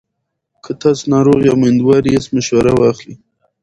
که 0.63 0.71
تاسو 0.81 1.03
ناروغ 1.13 1.39
یا 1.47 1.53
میندوار 1.61 2.01
یاست، 2.13 2.29
مشوره 2.35 2.71
واخلئ. 2.79 3.13